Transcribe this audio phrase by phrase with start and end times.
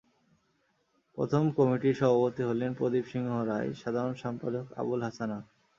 [1.17, 5.43] প্রথম কমিটির সভাপতি হলেন প্রদীপ সিংহ রায়, সাধারণ সম্পাদক আবুল হাসানাত।